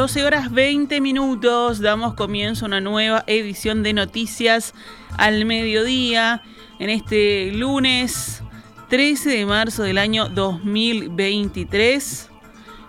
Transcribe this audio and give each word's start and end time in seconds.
12 0.00 0.24
horas 0.24 0.50
20 0.50 0.98
minutos, 1.02 1.78
damos 1.78 2.14
comienzo 2.14 2.64
a 2.64 2.68
una 2.68 2.80
nueva 2.80 3.22
edición 3.26 3.82
de 3.82 3.92
Noticias 3.92 4.72
al 5.18 5.44
Mediodía 5.44 6.40
en 6.78 6.88
este 6.88 7.52
lunes 7.52 8.42
13 8.88 9.28
de 9.28 9.44
marzo 9.44 9.82
del 9.82 9.98
año 9.98 10.30
2023, 10.30 12.30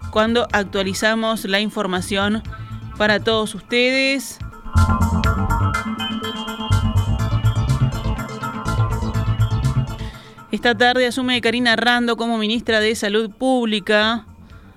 cuando 0.10 0.48
actualizamos 0.54 1.44
la 1.44 1.60
información 1.60 2.44
para 2.98 3.20
todos 3.20 3.56
ustedes. 3.56 4.40
Esta 10.50 10.78
tarde 10.78 11.08
asume 11.08 11.42
Karina 11.42 11.76
Rando 11.76 12.16
como 12.16 12.38
ministra 12.38 12.80
de 12.80 12.96
Salud 12.96 13.30
Pública. 13.32 14.28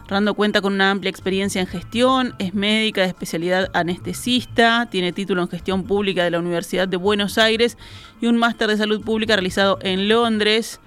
Rando 0.07 0.35
cuenta 0.35 0.61
con 0.61 0.75
una 0.75 0.91
amplia 0.91 1.09
experiencia 1.09 1.63
en 1.63 1.67
gestión, 1.67 2.35
es 2.39 2.53
médica 2.53 3.01
de 3.01 3.07
especialidad 3.07 3.71
anestesista, 3.73 4.87
tiene 4.91 5.13
título 5.13 5.41
en 5.41 5.49
gestión 5.49 5.85
pública 5.85 6.25
de 6.25 6.31
la 6.31 6.41
Universidad 6.41 6.87
de 6.87 6.99
Buenos 6.99 7.39
Aires 7.39 7.79
y 8.21 8.27
un 8.27 8.37
máster 8.37 8.69
de 8.69 8.77
salud 8.77 9.01
pública 9.03 9.35
realizado 9.35 9.79
en 9.81 10.09
Londres. 10.09 10.79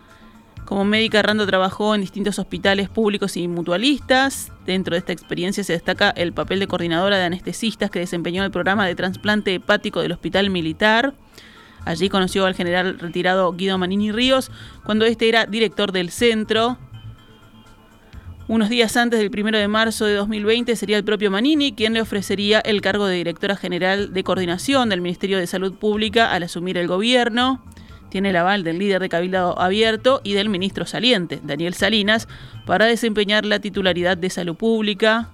Como 0.66 0.86
médica, 0.86 1.24
Rando 1.24 1.48
trabajó 1.48 1.96
en 1.96 2.02
distintos 2.02 2.38
hospitales 2.38 2.90
públicos 2.90 3.38
y 3.38 3.48
mutualistas. 3.48 4.52
Dentro 4.66 4.94
de 4.94 5.00
esta 5.00 5.14
experiencia 5.14 5.64
se 5.64 5.74
destaca 5.74 6.12
el 6.12 6.34
papel 6.34 6.60
de 6.60 6.68
coordinadora 6.68 7.18
de 7.18 7.24
anestesistas 7.24 7.90
que 7.90 8.00
desempeñó 8.00 8.44
el 8.44 8.52
programa 8.52 8.86
de 8.86 8.94
trasplante 8.94 9.56
hepático 9.56 10.02
del 10.02 10.12
Hospital 10.12 10.52
Militar. 10.52 11.16
Allí 11.86 12.10
conoció 12.10 12.46
al 12.46 12.54
general 12.54 13.00
retirado 13.00 13.52
Guido 13.54 13.78
Manini 13.78 14.12
Ríos 14.12 14.52
cuando 14.84 15.06
este 15.06 15.30
era 15.30 15.46
director 15.46 15.94
del 15.94 16.12
centro. 16.12 16.78
Unos 18.50 18.70
días 18.70 18.96
antes 18.96 19.20
del 19.20 19.30
1 19.30 19.58
de 19.58 19.68
marzo 19.68 20.06
de 20.06 20.14
2020 20.14 20.78
sería 20.78 20.96
el 20.96 21.04
propio 21.04 21.30
Manini 21.30 21.74
quien 21.74 21.94
le 21.94 22.00
ofrecería 22.00 22.62
el 22.62 22.80
cargo 22.80 23.06
de 23.06 23.18
directora 23.18 23.58
general 23.58 24.14
de 24.14 24.24
coordinación 24.24 24.88
del 24.88 25.02
Ministerio 25.02 25.38
de 25.38 25.48
Salud 25.48 25.74
Pública 25.74 26.32
al 26.32 26.44
asumir 26.44 26.78
el 26.78 26.88
gobierno. 26.88 27.62
Tiene 28.10 28.30
el 28.30 28.38
aval 28.38 28.64
del 28.64 28.80
líder 28.80 29.02
de 29.02 29.10
Cabildo 29.10 29.60
Abierto 29.60 30.22
y 30.24 30.32
del 30.32 30.48
ministro 30.48 30.86
saliente, 30.86 31.42
Daniel 31.44 31.74
Salinas, 31.74 32.30
para 32.66 32.86
desempeñar 32.86 33.46
la 33.46 33.60
titularidad 33.60 34.16
de 34.16 34.30
salud 34.30 34.56
pública. 34.56 35.30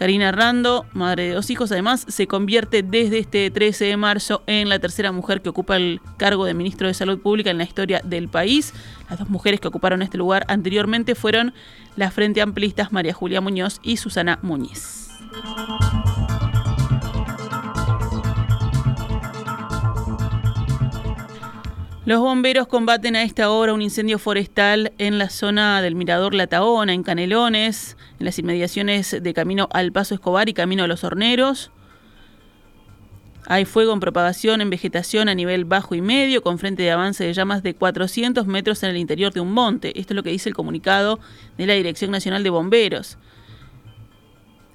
Karina 0.00 0.32
Rando, 0.32 0.86
madre 0.94 1.24
de 1.24 1.34
dos 1.34 1.50
hijos, 1.50 1.70
además 1.70 2.06
se 2.08 2.26
convierte 2.26 2.82
desde 2.82 3.18
este 3.18 3.50
13 3.50 3.84
de 3.84 3.98
marzo 3.98 4.42
en 4.46 4.70
la 4.70 4.78
tercera 4.78 5.12
mujer 5.12 5.42
que 5.42 5.50
ocupa 5.50 5.76
el 5.76 6.00
cargo 6.16 6.46
de 6.46 6.54
ministro 6.54 6.86
de 6.88 6.94
Salud 6.94 7.18
Pública 7.18 7.50
en 7.50 7.58
la 7.58 7.64
historia 7.64 8.00
del 8.02 8.30
país. 8.30 8.72
Las 9.10 9.18
dos 9.18 9.28
mujeres 9.28 9.60
que 9.60 9.68
ocuparon 9.68 10.00
este 10.00 10.16
lugar 10.16 10.46
anteriormente 10.48 11.14
fueron 11.14 11.52
la 11.96 12.10
Frente 12.10 12.40
Amplistas 12.40 12.92
María 12.92 13.12
Julia 13.12 13.42
Muñoz 13.42 13.78
y 13.82 13.98
Susana 13.98 14.38
Muñiz. 14.40 15.10
Los 22.10 22.18
bomberos 22.18 22.66
combaten 22.66 23.14
a 23.14 23.22
esta 23.22 23.50
hora 23.50 23.72
un 23.72 23.82
incendio 23.82 24.18
forestal 24.18 24.92
en 24.98 25.16
la 25.18 25.30
zona 25.30 25.80
del 25.80 25.94
Mirador 25.94 26.34
La 26.34 26.48
Taona, 26.48 26.92
en 26.92 27.04
Canelones, 27.04 27.96
en 28.18 28.24
las 28.26 28.36
inmediaciones 28.36 29.16
de 29.22 29.32
Camino 29.32 29.68
al 29.70 29.92
Paso 29.92 30.16
Escobar 30.16 30.48
y 30.48 30.52
Camino 30.52 30.82
a 30.82 30.88
los 30.88 31.04
Horneros. 31.04 31.70
Hay 33.46 33.64
fuego 33.64 33.92
en 33.92 34.00
propagación 34.00 34.60
en 34.60 34.70
vegetación 34.70 35.28
a 35.28 35.36
nivel 35.36 35.64
bajo 35.64 35.94
y 35.94 36.00
medio, 36.00 36.42
con 36.42 36.58
frente 36.58 36.82
de 36.82 36.90
avance 36.90 37.22
de 37.22 37.32
llamas 37.32 37.62
de 37.62 37.74
400 37.74 38.44
metros 38.44 38.82
en 38.82 38.90
el 38.90 38.96
interior 38.96 39.32
de 39.32 39.38
un 39.38 39.52
monte. 39.52 39.96
Esto 39.96 40.12
es 40.12 40.16
lo 40.16 40.24
que 40.24 40.30
dice 40.30 40.48
el 40.48 40.56
comunicado 40.56 41.20
de 41.58 41.66
la 41.68 41.74
Dirección 41.74 42.10
Nacional 42.10 42.42
de 42.42 42.50
Bomberos. 42.50 43.18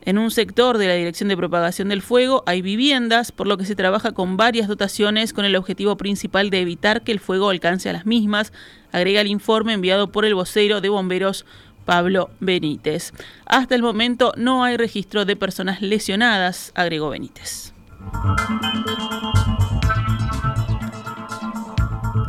En 0.05 0.19
un 0.19 0.29
sector 0.29 0.77
de 0.77 0.87
la 0.87 0.93
Dirección 0.93 1.29
de 1.29 1.37
Propagación 1.37 1.89
del 1.89 2.03
Fuego 2.03 2.43
hay 2.45 2.61
viviendas, 2.61 3.31
por 3.31 3.47
lo 3.47 3.57
que 3.57 3.65
se 3.65 3.75
trabaja 3.75 4.11
con 4.11 4.37
varias 4.37 4.67
dotaciones 4.67 5.33
con 5.33 5.45
el 5.45 5.55
objetivo 5.55 5.97
principal 5.97 6.51
de 6.51 6.61
evitar 6.61 7.01
que 7.01 7.11
el 7.11 7.19
fuego 7.19 7.49
alcance 7.49 7.89
a 7.89 7.93
las 7.93 8.05
mismas, 8.05 8.53
agrega 8.91 9.21
el 9.21 9.27
informe 9.27 9.73
enviado 9.73 10.11
por 10.11 10.25
el 10.25 10.35
vocero 10.35 10.79
de 10.79 10.89
bomberos 10.89 11.43
Pablo 11.85 12.29
Benítez. 12.39 13.13
Hasta 13.47 13.73
el 13.73 13.81
momento 13.81 14.31
no 14.37 14.63
hay 14.63 14.77
registro 14.77 15.25
de 15.25 15.35
personas 15.35 15.81
lesionadas, 15.81 16.71
agregó 16.75 17.09
Benítez. 17.09 17.73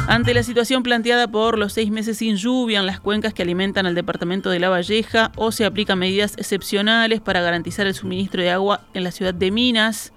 Ante 0.09 0.35
la 0.35 0.45
situación 0.45 0.85
planteada 0.85 1.27
por 1.27 1.59
los 1.59 1.73
seis 1.73 1.91
meses 1.91 2.19
sin 2.19 2.37
lluvia 2.37 2.79
en 2.79 2.87
las 2.87 3.01
cuencas 3.01 3.35
que 3.35 3.43
alimentan 3.43 3.87
al 3.87 3.97
departamento 3.97 4.51
de 4.51 4.61
La 4.61 4.69
Valleja, 4.69 5.33
o 5.35 5.51
se 5.51 5.65
aplican 5.65 5.99
medidas 5.99 6.35
excepcionales 6.39 7.21
para 7.21 7.41
garantizar 7.41 7.89
el 7.89 7.95
suministro 7.95 8.41
de 8.41 8.51
agua 8.51 8.83
en 8.95 9.03
la 9.03 9.11
ciudad 9.11 9.35
de 9.35 9.51
Minas. 9.51 10.13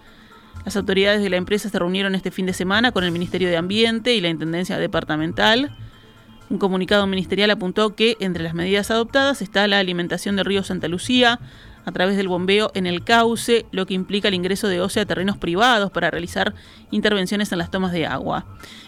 Las 0.63 0.77
autoridades 0.77 1.23
de 1.23 1.29
la 1.31 1.37
empresa 1.37 1.69
se 1.69 1.79
reunieron 1.79 2.13
este 2.13 2.29
fin 2.29 2.45
de 2.45 2.53
semana 2.53 2.91
con 2.91 3.03
el 3.03 3.11
Ministerio 3.11 3.49
de 3.49 3.57
Ambiente 3.57 4.13
y 4.13 4.21
la 4.21 4.29
Intendencia 4.29 4.77
Departamental. 4.77 5.75
Un 6.51 6.59
comunicado 6.59 7.07
ministerial 7.07 7.49
apuntó 7.49 7.95
que 7.95 8.15
entre 8.19 8.43
las 8.43 8.53
medidas 8.53 8.91
adoptadas 8.91 9.41
está 9.41 9.67
la 9.67 9.79
alimentación 9.79 10.35
del 10.35 10.45
río 10.45 10.63
Santa 10.63 10.87
Lucía, 10.87 11.39
a 11.89 11.91
través 11.91 12.15
del 12.17 12.27
bombeo 12.27 12.71
en 12.75 12.85
el 12.85 13.03
cauce, 13.03 13.65
lo 13.71 13.85
que 13.85 13.95
implica 13.95 14.27
el 14.27 14.35
ingreso 14.35 14.67
de 14.67 14.79
OCE 14.79 15.01
a 15.01 15.05
terrenos 15.05 15.37
privados 15.37 15.91
para 15.91 16.11
realizar 16.11 16.53
intervenciones 16.91 17.51
en 17.51 17.57
las 17.57 17.71
tomas 17.71 17.91
de 17.91 18.05
agua. 18.05 18.45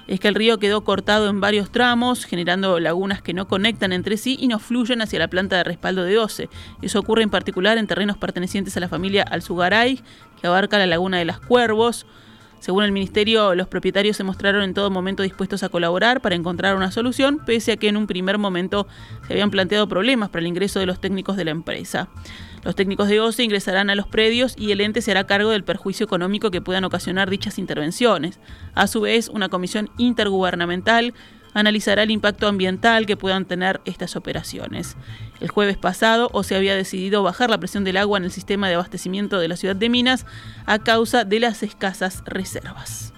Es 0.07 0.19
que 0.19 0.27
el 0.27 0.35
río 0.35 0.59
quedó 0.59 0.83
cortado 0.83 1.27
en 1.27 1.41
varios 1.41 1.71
tramos, 1.71 2.25
generando 2.25 2.79
lagunas 2.79 3.21
que 3.21 3.33
no 3.33 3.47
conectan 3.47 3.91
entre 3.91 4.17
sí 4.17 4.37
y 4.39 4.47
no 4.47 4.59
fluyen 4.59 5.01
hacia 5.01 5.19
la 5.19 5.27
planta 5.27 5.57
de 5.57 5.63
respaldo 5.63 6.03
de 6.03 6.17
OCE. 6.17 6.49
Eso 6.81 6.99
ocurre 6.99 7.23
en 7.23 7.29
particular 7.29 7.77
en 7.77 7.87
terrenos 7.87 8.17
pertenecientes 8.17 8.77
a 8.77 8.79
la 8.79 8.87
familia 8.87 9.23
Alzugaray, 9.23 10.01
que 10.39 10.47
abarca 10.47 10.77
la 10.77 10.87
laguna 10.87 11.17
de 11.17 11.25
las 11.25 11.39
Cuervos, 11.39 12.05
según 12.61 12.83
el 12.83 12.91
ministerio, 12.91 13.55
los 13.55 13.67
propietarios 13.67 14.15
se 14.15 14.23
mostraron 14.23 14.61
en 14.61 14.75
todo 14.75 14.91
momento 14.91 15.23
dispuestos 15.23 15.63
a 15.63 15.69
colaborar 15.69 16.21
para 16.21 16.35
encontrar 16.35 16.75
una 16.75 16.91
solución, 16.91 17.39
pese 17.43 17.71
a 17.71 17.77
que 17.77 17.87
en 17.87 17.97
un 17.97 18.05
primer 18.05 18.37
momento 18.37 18.87
se 19.25 19.33
habían 19.33 19.49
planteado 19.49 19.87
problemas 19.87 20.29
para 20.29 20.41
el 20.41 20.47
ingreso 20.47 20.79
de 20.79 20.85
los 20.85 21.01
técnicos 21.01 21.37
de 21.37 21.45
la 21.45 21.51
empresa. 21.51 22.07
Los 22.63 22.75
técnicos 22.75 23.09
de 23.09 23.19
OCE 23.19 23.43
ingresarán 23.43 23.89
a 23.89 23.95
los 23.95 24.07
predios 24.07 24.55
y 24.57 24.71
el 24.71 24.81
ente 24.81 25.01
se 25.01 25.11
hará 25.11 25.25
cargo 25.25 25.49
del 25.49 25.63
perjuicio 25.63 26.03
económico 26.05 26.51
que 26.51 26.61
puedan 26.61 26.83
ocasionar 26.83 27.29
dichas 27.29 27.57
intervenciones. 27.57 28.39
A 28.75 28.87
su 28.87 29.01
vez, 29.01 29.29
una 29.29 29.49
comisión 29.49 29.89
intergubernamental 29.97 31.13
analizará 31.53 32.03
el 32.03 32.11
impacto 32.11 32.47
ambiental 32.47 33.05
que 33.05 33.17
puedan 33.17 33.45
tener 33.45 33.81
estas 33.85 34.15
operaciones. 34.15 34.95
El 35.39 35.49
jueves 35.49 35.77
pasado, 35.77 36.29
OCE 36.33 36.55
había 36.55 36.75
decidido 36.75 37.23
bajar 37.23 37.49
la 37.49 37.57
presión 37.57 37.83
del 37.83 37.97
agua 37.97 38.17
en 38.17 38.25
el 38.25 38.31
sistema 38.31 38.67
de 38.69 38.75
abastecimiento 38.75 39.39
de 39.39 39.47
la 39.47 39.57
ciudad 39.57 39.75
de 39.75 39.89
Minas 39.89 40.25
a 40.65 40.79
causa 40.79 41.25
de 41.25 41.39
las 41.39 41.63
escasas 41.63 42.23
reservas. 42.25 43.13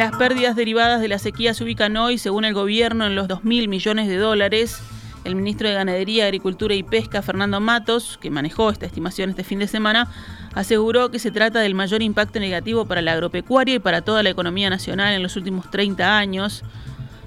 Las 0.00 0.16
pérdidas 0.16 0.56
derivadas 0.56 1.02
de 1.02 1.08
la 1.08 1.18
sequía 1.18 1.52
se 1.52 1.62
ubican 1.62 1.94
hoy, 1.98 2.16
según 2.16 2.46
el 2.46 2.54
gobierno, 2.54 3.04
en 3.04 3.14
los 3.14 3.28
2.000 3.28 3.68
millones 3.68 4.08
de 4.08 4.16
dólares. 4.16 4.80
El 5.24 5.34
ministro 5.34 5.68
de 5.68 5.74
Ganadería, 5.74 6.24
Agricultura 6.24 6.74
y 6.74 6.82
Pesca, 6.82 7.20
Fernando 7.20 7.60
Matos, 7.60 8.16
que 8.18 8.30
manejó 8.30 8.70
esta 8.70 8.86
estimación 8.86 9.28
este 9.28 9.44
fin 9.44 9.58
de 9.58 9.68
semana, 9.68 10.10
aseguró 10.54 11.10
que 11.10 11.18
se 11.18 11.30
trata 11.30 11.60
del 11.60 11.74
mayor 11.74 12.00
impacto 12.00 12.40
negativo 12.40 12.86
para 12.86 13.02
la 13.02 13.12
agropecuaria 13.12 13.74
y 13.74 13.78
para 13.78 14.00
toda 14.00 14.22
la 14.22 14.30
economía 14.30 14.70
nacional 14.70 15.12
en 15.12 15.22
los 15.22 15.36
últimos 15.36 15.70
30 15.70 16.16
años. 16.16 16.64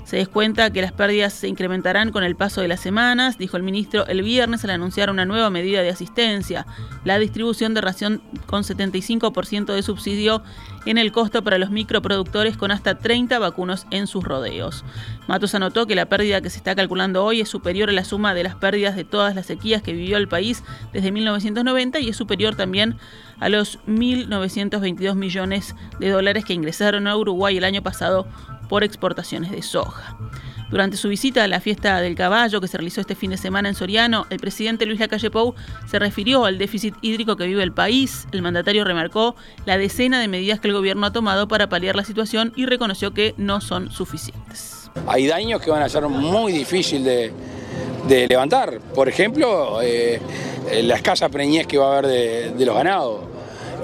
Se 0.03 0.17
descuenta 0.17 0.71
que 0.71 0.81
las 0.81 0.91
pérdidas 0.91 1.33
se 1.33 1.47
incrementarán 1.47 2.11
con 2.11 2.23
el 2.23 2.35
paso 2.35 2.61
de 2.61 2.67
las 2.67 2.81
semanas, 2.81 3.37
dijo 3.37 3.55
el 3.55 3.63
ministro 3.63 4.05
el 4.07 4.21
viernes 4.21 4.63
al 4.63 4.71
anunciar 4.71 5.09
una 5.09 5.25
nueva 5.25 5.49
medida 5.49 5.81
de 5.81 5.89
asistencia, 5.89 6.65
la 7.05 7.19
distribución 7.19 7.73
de 7.73 7.81
ración 7.81 8.21
con 8.45 8.63
75% 8.63 9.73
de 9.73 9.81
subsidio 9.81 10.43
en 10.85 10.97
el 10.97 11.13
costo 11.13 11.43
para 11.43 11.57
los 11.57 11.71
microproductores 11.71 12.57
con 12.57 12.71
hasta 12.71 12.95
30 12.95 13.39
vacunos 13.39 13.87
en 13.91 14.07
sus 14.07 14.23
rodeos. 14.23 14.83
Matos 15.27 15.55
anotó 15.55 15.87
que 15.87 15.95
la 15.95 16.07
pérdida 16.07 16.41
que 16.41 16.49
se 16.49 16.57
está 16.57 16.75
calculando 16.75 17.23
hoy 17.23 17.39
es 17.39 17.47
superior 17.47 17.89
a 17.89 17.93
la 17.93 18.03
suma 18.03 18.33
de 18.33 18.43
las 18.43 18.55
pérdidas 18.55 18.95
de 18.97 19.05
todas 19.05 19.35
las 19.35 19.45
sequías 19.45 19.81
que 19.81 19.93
vivió 19.93 20.17
el 20.17 20.27
país 20.27 20.63
desde 20.91 21.11
1990 21.11 21.99
y 21.99 22.09
es 22.09 22.17
superior 22.17 22.55
también 22.55 22.97
a 23.39 23.49
los 23.49 23.79
1.922 23.87 25.15
millones 25.15 25.75
de 25.99 26.09
dólares 26.09 26.43
que 26.45 26.53
ingresaron 26.53 27.07
a 27.07 27.15
Uruguay 27.15 27.57
el 27.57 27.63
año 27.63 27.81
pasado 27.81 28.27
por 28.69 28.83
exportaciones 28.83 29.51
de 29.51 29.61
soja. 29.61 30.17
Durante 30.69 30.97
su 30.97 31.07
visita 31.07 31.43
a 31.43 31.47
la 31.47 31.59
fiesta 31.59 32.01
del 32.01 32.15
caballo 32.15 32.59
que 32.59 32.67
se 32.67 32.77
realizó 32.77 33.01
este 33.01 33.13
fin 33.13 33.29
de 33.29 33.37
semana 33.37 33.69
en 33.69 33.75
Soriano, 33.75 34.25
el 34.31 34.39
presidente 34.39 34.87
Luis 34.87 34.99
Lacalle 34.99 35.29
Pou 35.29 35.53
se 35.85 35.99
refirió 35.99 36.45
al 36.45 36.57
déficit 36.57 36.95
hídrico 37.01 37.35
que 37.35 37.45
vive 37.45 37.61
el 37.61 37.71
país. 37.71 38.27
El 38.31 38.41
mandatario 38.41 38.83
remarcó 38.83 39.35
la 39.67 39.77
decena 39.77 40.19
de 40.19 40.27
medidas 40.27 40.59
que 40.59 40.69
el 40.69 40.73
gobierno 40.73 41.05
ha 41.05 41.13
tomado 41.13 41.47
para 41.47 41.69
paliar 41.69 41.95
la 41.95 42.03
situación 42.03 42.53
y 42.55 42.65
reconoció 42.65 43.13
que 43.13 43.35
no 43.37 43.61
son 43.61 43.91
suficientes. 43.91 44.89
Hay 45.07 45.27
daños 45.27 45.61
que 45.61 45.69
van 45.69 45.83
a 45.83 45.89
ser 45.89 46.07
muy 46.07 46.51
difíciles 46.51 47.31
de, 48.07 48.27
levantar. 48.27 48.79
Por 48.95 49.07
ejemplo, 49.07 49.79
eh, 49.81 50.19
la 50.81 50.95
escasa 50.95 51.29
preñez 51.29 51.67
que 51.67 51.77
va 51.77 51.95
a 51.95 51.97
haber 51.99 52.53
de, 52.55 52.65
los 52.65 52.75
ganados. 52.75 53.21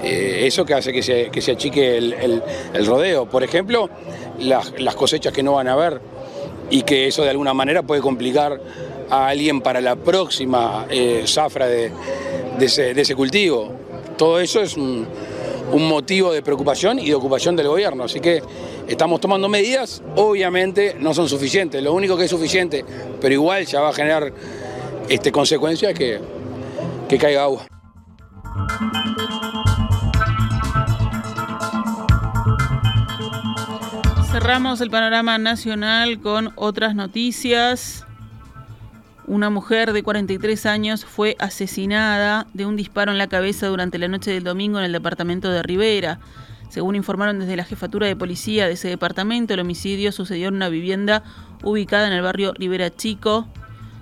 Eh, 0.02 0.46
eso 0.46 0.64
que 0.64 0.74
hace 0.74 0.92
que 0.92 1.02
se, 1.02 1.52
achique 1.52 1.98
el, 1.98 2.42
rodeo. 2.86 3.26
Por 3.26 3.42
ejemplo, 3.44 3.90
las, 4.40 4.94
cosechas 4.94 5.32
que 5.32 5.42
no 5.42 5.54
van 5.54 5.68
a 5.68 5.72
haber 5.72 6.00
y 6.70 6.82
que 6.82 7.06
eso 7.06 7.22
de 7.22 7.30
alguna 7.30 7.54
manera 7.54 7.82
puede 7.82 8.00
complicar 8.00 8.60
a 9.08 9.28
alguien 9.28 9.60
para 9.60 9.80
la 9.80 9.96
próxima 9.96 10.86
eh, 10.88 11.24
zafra 11.26 11.66
de, 11.66 11.92
ese, 12.60 13.14
cultivo. 13.14 13.72
Todo 14.16 14.40
eso 14.40 14.60
es 14.60 14.76
un, 14.76 15.06
motivo 15.72 16.32
de 16.32 16.42
preocupación 16.42 16.98
y 16.98 17.06
de 17.06 17.14
ocupación 17.14 17.56
del 17.56 17.68
gobierno. 17.68 18.04
Así 18.04 18.20
que 18.20 18.42
estamos 18.88 19.20
tomando 19.20 19.48
medidas, 19.48 20.02
obviamente 20.16 20.96
no 20.98 21.14
son 21.14 21.28
suficientes. 21.28 21.82
Lo 21.82 21.92
único 21.92 22.16
que 22.16 22.24
es 22.24 22.30
suficiente, 22.30 22.84
pero 23.20 23.34
igual 23.34 23.66
ya 23.66 23.80
va 23.80 23.90
a 23.90 23.92
generar 23.92 24.32
este, 25.08 25.32
consecuencias 25.32 25.94
que, 25.94 26.18
que 27.08 27.18
caiga 27.18 27.44
agua. 27.44 27.66
Cerramos 34.50 34.80
el 34.80 34.90
panorama 34.90 35.38
nacional 35.38 36.18
con 36.18 36.50
otras 36.56 36.96
noticias. 36.96 38.04
Una 39.28 39.48
mujer 39.48 39.92
de 39.92 40.02
43 40.02 40.66
años 40.66 41.04
fue 41.04 41.36
asesinada 41.38 42.48
de 42.52 42.66
un 42.66 42.74
disparo 42.74 43.12
en 43.12 43.18
la 43.18 43.28
cabeza 43.28 43.68
durante 43.68 43.96
la 43.98 44.08
noche 44.08 44.32
del 44.32 44.42
domingo 44.42 44.80
en 44.80 44.86
el 44.86 44.90
departamento 44.90 45.52
de 45.52 45.62
Rivera. 45.62 46.18
Según 46.68 46.96
informaron 46.96 47.38
desde 47.38 47.54
la 47.54 47.62
jefatura 47.62 48.08
de 48.08 48.16
policía 48.16 48.66
de 48.66 48.72
ese 48.72 48.88
departamento, 48.88 49.54
el 49.54 49.60
homicidio 49.60 50.10
sucedió 50.10 50.48
en 50.48 50.56
una 50.56 50.68
vivienda 50.68 51.22
ubicada 51.62 52.08
en 52.08 52.12
el 52.12 52.22
barrio 52.22 52.52
Rivera 52.52 52.90
Chico, 52.90 53.46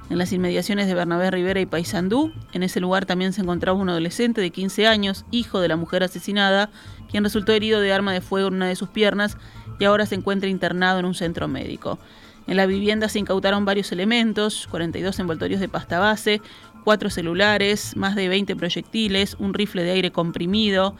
en 0.08 0.16
las 0.16 0.32
inmediaciones 0.32 0.86
de 0.86 0.94
Bernabé 0.94 1.30
Rivera 1.30 1.60
y 1.60 1.66
Paysandú. 1.66 2.32
En 2.54 2.62
ese 2.62 2.80
lugar 2.80 3.04
también 3.04 3.34
se 3.34 3.42
encontraba 3.42 3.78
un 3.78 3.90
adolescente 3.90 4.40
de 4.40 4.48
15 4.48 4.86
años, 4.86 5.26
hijo 5.30 5.60
de 5.60 5.68
la 5.68 5.76
mujer 5.76 6.04
asesinada, 6.04 6.70
quien 7.10 7.22
resultó 7.22 7.52
herido 7.52 7.80
de 7.80 7.92
arma 7.92 8.14
de 8.14 8.22
fuego 8.22 8.48
en 8.48 8.54
una 8.54 8.66
de 8.66 8.76
sus 8.76 8.88
piernas 8.88 9.36
y 9.78 9.84
ahora 9.84 10.06
se 10.06 10.14
encuentra 10.14 10.48
internado 10.48 10.98
en 10.98 11.06
un 11.06 11.14
centro 11.14 11.48
médico. 11.48 11.98
En 12.46 12.56
la 12.56 12.66
vivienda 12.66 13.08
se 13.08 13.18
incautaron 13.18 13.64
varios 13.64 13.92
elementos, 13.92 14.66
42 14.70 15.18
envoltorios 15.18 15.60
de 15.60 15.68
pasta 15.68 15.98
base, 15.98 16.40
cuatro 16.82 17.10
celulares, 17.10 17.96
más 17.96 18.16
de 18.16 18.28
20 18.28 18.56
proyectiles, 18.56 19.36
un 19.38 19.52
rifle 19.52 19.82
de 19.82 19.90
aire 19.90 20.10
comprimido, 20.10 20.96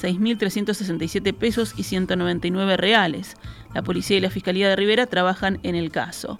6.367 0.00 1.34
pesos 1.34 1.74
y 1.76 1.82
199 1.82 2.76
reales. 2.76 3.36
La 3.74 3.82
policía 3.82 4.16
y 4.16 4.20
la 4.20 4.30
Fiscalía 4.30 4.68
de 4.68 4.76
Rivera 4.76 5.06
trabajan 5.06 5.58
en 5.64 5.74
el 5.74 5.90
caso. 5.90 6.38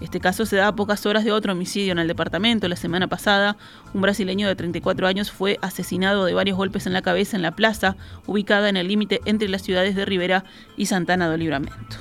Este 0.00 0.18
caso 0.18 0.46
se 0.46 0.56
da 0.56 0.68
a 0.68 0.74
pocas 0.74 1.04
horas 1.04 1.24
de 1.24 1.32
otro 1.32 1.52
homicidio 1.52 1.92
en 1.92 1.98
el 1.98 2.08
departamento. 2.08 2.68
La 2.68 2.76
semana 2.76 3.06
pasada, 3.06 3.56
un 3.92 4.00
brasileño 4.00 4.48
de 4.48 4.56
34 4.56 5.06
años 5.06 5.30
fue 5.30 5.58
asesinado 5.60 6.24
de 6.24 6.34
varios 6.34 6.56
golpes 6.56 6.86
en 6.86 6.92
la 6.92 7.02
cabeza 7.02 7.36
en 7.36 7.42
la 7.42 7.52
plaza, 7.52 7.96
ubicada 8.26 8.68
en 8.68 8.76
el 8.76 8.88
límite 8.88 9.20
entre 9.26 9.48
las 9.48 9.62
ciudades 9.62 9.94
de 9.94 10.04
Rivera 10.04 10.44
y 10.76 10.86
Santana 10.86 11.28
do 11.28 11.36
Libramento. 11.36 11.96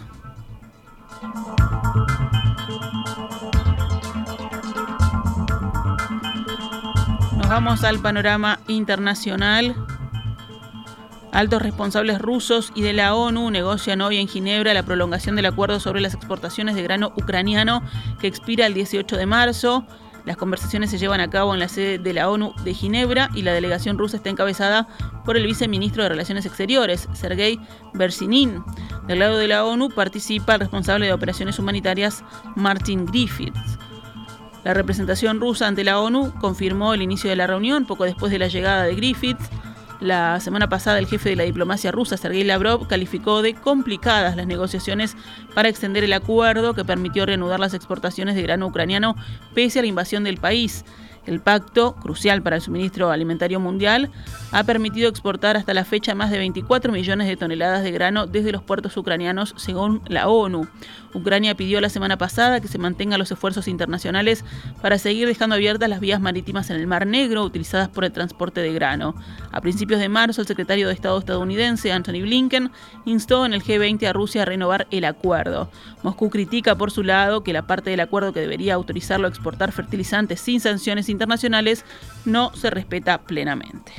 Nos 7.36 7.48
vamos 7.48 7.84
al 7.84 8.00
panorama 8.00 8.60
internacional. 8.68 9.75
Altos 11.31 11.62
responsables 11.62 12.20
rusos 12.20 12.72
y 12.74 12.81
de 12.81 12.94
la 12.94 13.14
ONU 13.14 13.52
negocian 13.52 14.02
hoy 14.02 14.18
en 14.18 14.28
Ginebra 14.28 14.74
la 14.74 14.84
prolongación 14.84 15.36
del 15.36 15.46
acuerdo 15.46 15.80
sobre 15.80 16.02
las 16.02 16.16
exportaciones 16.16 16.76
de 16.76 16.81
grano 16.81 17.14
ucraniano 17.16 17.84
que 18.20 18.28
expira 18.28 18.66
el 18.66 18.74
18 18.74 19.16
de 19.16 19.26
marzo. 19.28 19.86
Las 20.26 20.38
conversaciones 20.38 20.90
se 20.90 20.98
llevan 20.98 21.22
a 21.22 21.30
cabo 21.30 21.54
en 21.54 21.60
la 21.60 21.70
sede 21.70 22.00
de 22.00 22.14
la 22.14 22.30
ONU 22.30 22.54
de 22.64 22.74
Ginebra 22.74 23.30
y 23.36 23.44
la 23.44 23.54
delegación 23.54 23.98
rusa 23.98 24.18
está 24.18 24.30
encabezada 24.30 24.88
por 25.24 25.38
el 25.38 25.46
viceministro 25.46 26.04
de 26.04 26.10
Relaciones 26.10 26.46
Exteriores, 26.46 27.08
Sergei 27.14 27.60
Bersinin. 27.94 28.64
Del 29.08 29.20
lado 29.20 29.38
de 29.38 29.48
la 29.48 29.66
ONU 29.66 29.90
participa 29.90 30.56
el 30.56 30.62
responsable 30.62 31.06
de 31.06 31.14
operaciones 31.14 31.60
humanitarias, 31.60 32.24
Martin 32.56 33.06
Griffiths. 33.06 33.78
La 34.64 34.74
representación 34.74 35.40
rusa 35.40 35.68
ante 35.68 35.84
la 35.84 36.00
ONU 36.00 36.34
confirmó 36.40 36.94
el 36.94 37.02
inicio 37.02 37.30
de 37.30 37.36
la 37.36 37.48
reunión 37.48 37.86
poco 37.86 38.04
después 38.04 38.31
de 38.31 38.40
la 38.40 38.48
llegada 38.48 38.84
de 38.84 38.96
Griffiths. 38.96 39.50
La 40.00 40.40
semana 40.40 40.69
pasada 40.69 40.98
el 40.98 41.07
jefe 41.07 41.30
de 41.30 41.36
la 41.36 41.44
diplomacia 41.44 41.92
rusa, 41.92 42.16
Sergei 42.16 42.46
Lavrov, 42.46 42.88
calificó 42.88 43.42
de 43.42 43.54
complicadas 43.54 44.38
las 44.38 44.48
negociaciones 44.48 45.18
para 45.54 45.68
extender 45.68 46.06
el 46.06 46.13
acuerdo 46.13 46.74
que 46.74 46.86
permitió 46.86 47.25
reanudar 47.25 47.60
las 47.60 47.74
exportaciones 47.74 48.36
de 48.36 48.44
grano 48.44 48.68
ucraniano 48.68 49.16
pese 49.54 49.80
a 49.80 49.81
la 49.81 49.90
invasión 49.90 50.24
del 50.24 50.38
país. 50.38 50.86
El 51.30 51.42
pacto, 51.42 51.94
crucial 51.94 52.42
para 52.42 52.56
el 52.56 52.62
suministro 52.64 53.12
alimentario 53.12 53.60
mundial, 53.60 54.10
ha 54.52 54.64
permitido 54.64 55.08
exportar 55.08 55.58
hasta 55.58 55.76
la 55.76 55.86
fecha 55.86 56.16
más 56.16 56.31
de 56.31 56.40
24 56.40 56.92
millones 56.92 57.28
de 57.28 57.38
toneladas 57.38 57.84
de 57.84 57.92
grano 57.92 58.26
desde 58.26 58.52
los 58.52 58.64
puertos 58.64 58.98
ucranianos, 58.98 59.54
según 59.56 60.02
la 60.08 60.28
ONU. 60.28 60.68
Ucrania 61.14 61.56
pidió 61.56 61.81
la 61.81 61.90
semana 61.90 62.18
pasada 62.18 62.60
que 62.62 62.68
se 62.68 62.80
mantengan 62.80 63.20
los 63.20 63.31
esfuerzos 63.31 63.68
internacionales 63.68 64.44
para 64.81 64.98
seguir 64.98 65.28
dejando 65.28 65.56
abiertas 65.56 65.88
las 65.90 66.00
vías 66.00 66.20
marítimas 66.20 66.72
en 66.72 66.78
el 66.78 66.88
Mar 66.88 67.06
Negro 67.06 67.44
utilizadas 67.44 67.90
por 67.90 68.06
el 68.06 68.12
transporte 68.12 68.62
de 68.62 68.74
grano. 68.74 69.14
A 69.52 69.62
principios 69.62 70.00
de 70.00 70.10
marzo, 70.10 70.42
el 70.42 70.48
secretario 70.48 70.88
de 70.88 70.94
Estado 70.94 71.20
estadounidense, 71.20 71.92
Anthony 71.92 72.22
Blinken, 72.22 72.72
instó 73.06 73.46
en 73.46 73.54
el 73.54 73.64
G20 73.64 74.08
a 74.08 74.14
Rusia 74.14 74.42
a 74.42 74.46
renovar 74.46 74.88
el 74.90 75.06
acuerdo. 75.06 75.70
Moscú 76.02 76.31
critica, 76.31 76.76
por 76.76 76.90
su 76.90 77.04
lado, 77.04 77.44
que 77.44 77.54
la 77.54 77.68
parte 77.68 77.92
del 77.92 78.00
acuerdo 78.00 78.34
que 78.34 78.40
debería 78.42 78.74
autorizarlo 78.74 79.28
a 79.28 79.30
exportar 79.30 79.72
fertilizantes 79.72 80.40
sin 80.40 80.60
sanciones 80.60 81.10
no 82.25 82.54
se 82.56 82.69
respeta 82.69 83.21
plenamente. 83.21 83.92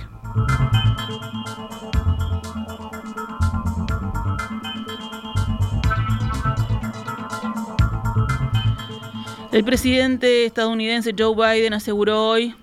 El 9.53 9.65
presidente 9.65 10.47
estadounidense 10.47 11.15
Joe 11.19 11.35
Biden 11.35 11.75
aseguró 11.75 12.29
hoy 12.29 12.55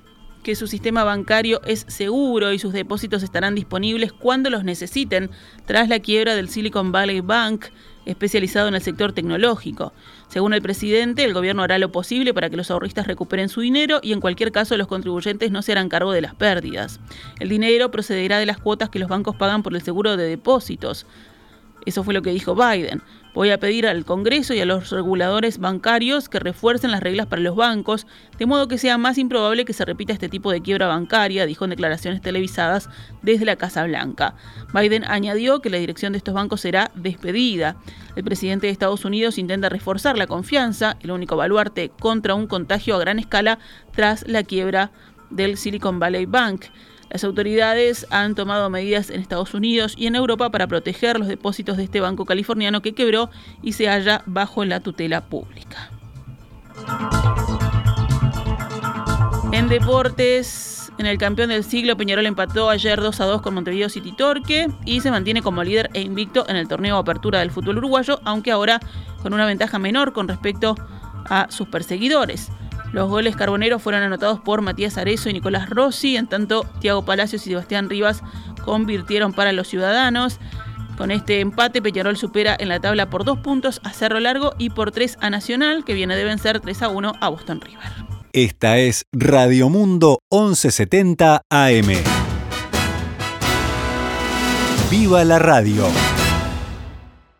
que 0.48 0.56
su 0.56 0.68
sistema 0.68 1.04
bancario 1.04 1.60
es 1.66 1.84
seguro 1.90 2.54
y 2.54 2.58
sus 2.58 2.72
depósitos 2.72 3.22
estarán 3.22 3.54
disponibles 3.54 4.14
cuando 4.14 4.50
los 4.50 4.64
necesiten 4.64 5.30
tras 5.66 5.90
la 5.90 6.00
quiebra 6.00 6.36
del 6.36 6.48
Silicon 6.48 6.94
Valley 6.94 7.20
Bank, 7.20 7.66
especializado 8.06 8.70
en 8.70 8.76
el 8.76 8.82
sector 8.82 9.12
tecnológico. 9.12 9.92
Según 10.30 10.54
el 10.54 10.62
presidente, 10.62 11.26
el 11.26 11.34
gobierno 11.34 11.64
hará 11.64 11.78
lo 11.80 11.92
posible 11.92 12.34
para 12.34 12.50
que 12.50 12.56
los 12.56 12.72
ahorristas 12.72 13.08
recuperen 13.08 13.50
su 13.50 13.60
dinero 13.60 14.00
y 14.02 14.14
en 14.14 14.22
cualquier 14.22 14.54
caso 14.54 14.78
los 14.78 14.88
contribuyentes 14.88 15.52
no 15.52 15.62
se 15.62 15.74
harán 15.74 15.90
cargo 15.90 16.14
de 16.14 16.22
las 16.22 16.34
pérdidas. 16.34 17.02
El 17.42 17.50
dinero 17.50 17.92
procederá 17.92 18.40
de 18.40 18.46
las 18.46 18.58
cuotas 18.58 18.90
que 18.90 19.00
los 19.00 19.10
bancos 19.10 19.36
pagan 19.36 19.64
por 19.64 19.76
el 19.76 19.82
seguro 19.82 20.16
de 20.16 20.30
depósitos. 20.30 21.06
Eso 21.88 22.04
fue 22.04 22.14
lo 22.14 22.22
que 22.22 22.32
dijo 22.32 22.54
Biden. 22.54 23.02
Voy 23.34 23.50
a 23.52 23.60
pedir 23.60 23.88
al 23.88 24.04
Congreso 24.04 24.54
y 24.54 24.60
a 24.60 24.66
los 24.66 24.90
reguladores 24.90 25.58
bancarios 25.58 26.28
que 26.28 26.38
refuercen 26.38 26.92
las 26.92 27.02
reglas 27.02 27.28
para 27.28 27.42
los 27.42 27.56
bancos, 27.56 28.08
de 28.38 28.46
modo 28.46 28.68
que 28.68 28.78
sea 28.78 28.98
más 28.98 29.18
improbable 29.18 29.64
que 29.64 29.72
se 29.72 29.86
repita 29.86 30.12
este 30.12 30.28
tipo 30.28 30.52
de 30.52 30.62
quiebra 30.62 30.88
bancaria, 30.88 31.46
dijo 31.46 31.64
en 31.64 31.70
declaraciones 31.70 32.22
televisadas 32.22 32.90
desde 33.22 33.46
la 33.46 33.56
Casa 33.56 33.86
Blanca. 33.86 34.36
Biden 34.74 35.06
añadió 35.06 35.62
que 35.62 35.70
la 35.70 35.78
dirección 35.78 36.12
de 36.12 36.18
estos 36.18 36.34
bancos 36.34 36.60
será 36.60 36.92
despedida. 36.94 37.78
El 38.18 38.26
presidente 38.26 38.68
de 38.68 38.74
Estados 38.74 39.06
Unidos 39.06 39.38
intenta 39.38 39.70
reforzar 39.70 40.18
la 40.18 40.28
confianza, 40.28 40.98
el 41.00 41.12
único 41.12 41.38
baluarte 41.38 41.88
contra 41.88 42.36
un 42.36 42.48
contagio 42.48 42.98
a 42.98 43.00
gran 43.00 43.18
escala 43.18 43.60
tras 43.96 44.28
la 44.28 44.44
quiebra 44.44 44.92
del 45.30 45.56
Silicon 45.56 46.00
Valley 46.00 46.26
Bank. 46.26 46.66
Las 47.10 47.24
autoridades 47.24 48.06
han 48.10 48.36
tomado 48.36 48.70
medidas 48.70 49.10
en 49.10 49.22
Estados 49.22 49.54
Unidos 49.54 49.94
y 49.98 50.08
en 50.08 50.16
Europa 50.16 50.50
para 50.50 50.68
proteger 50.68 51.18
los 51.20 51.28
depósitos 51.28 51.78
de 51.78 51.84
este 51.84 52.02
banco 52.02 52.26
californiano 52.26 52.82
que 52.82 52.94
quebró 52.94 53.30
y 53.62 53.74
se 53.74 53.88
halla 53.88 54.24
bajo 54.26 54.66
la 54.66 54.82
tutela 54.82 55.26
pública. 55.26 55.92
En 59.54 59.70
deportes, 59.70 60.92
en 60.98 61.06
el 61.06 61.18
campeón 61.18 61.50
del 61.50 61.64
siglo, 61.64 61.96
Peñarol 61.96 62.26
empató 62.26 62.70
ayer 62.70 63.00
2 63.00 63.22
a 63.22 63.26
2 63.26 63.42
con 63.42 63.54
Montevideo 63.54 63.90
City 63.90 64.12
Torque 64.12 64.68
y 64.86 65.00
se 65.00 65.10
mantiene 65.10 65.42
como 65.42 65.64
líder 65.64 65.90
e 65.94 66.02
invicto 66.02 66.46
en 66.50 66.58
el 66.58 66.68
torneo 66.68 66.98
Apertura 66.98 67.40
del 67.40 67.52
fútbol 67.52 67.78
uruguayo, 67.78 68.20
aunque 68.26 68.52
ahora 68.52 68.80
con 69.24 69.34
una 69.34 69.46
ventaja 69.46 69.80
menor 69.80 70.12
con 70.12 70.28
respecto 70.28 70.76
a 71.30 71.48
sus 71.50 71.68
perseguidores. 71.70 72.52
Los 72.94 73.10
goles 73.10 73.36
carboneros 73.36 73.82
fueron 73.82 74.04
anotados 74.04 74.40
por 74.40 74.62
Matías 74.62 74.98
Arezo 74.98 75.30
y 75.30 75.34
Nicolás 75.34 75.70
Rossi, 75.70 76.16
en 76.16 76.28
tanto 76.28 76.66
Tiago 76.80 77.06
Palacios 77.06 77.46
y 77.46 77.50
Sebastián 77.50 77.90
Rivas 77.90 78.24
convirtieron 78.64 79.34
para 79.34 79.52
los 79.52 79.68
ciudadanos. 79.68 80.40
Con 80.98 81.12
este 81.12 81.42
empate, 81.42 81.82
Peñarol 81.82 82.18
supera 82.18 82.56
en 82.58 82.70
la 82.70 82.80
tabla 82.80 83.10
por 83.10 83.24
dos 83.24 83.40
puntos 83.40 83.80
a 83.84 83.94
Cerro 83.94 84.20
Largo 84.20 84.54
y 84.58 84.72
por 84.72 84.92
tres 84.92 85.18
a 85.22 85.30
Nacional, 85.30 85.86
que 85.86 85.94
viene 85.94 86.16
de 86.16 86.24
vencer 86.24 86.60
3 86.60 86.82
a 86.82 86.90
1 86.90 87.14
a 87.22 87.30
Boston 87.30 87.62
River. 87.62 87.92
Esta 88.34 88.78
es 88.78 89.04
Radio 89.12 89.70
Mundo 89.70 90.20
1170 90.32 91.42
AM. 91.50 91.88
¡Viva 94.90 95.24
la 95.24 95.38
radio! 95.38 95.88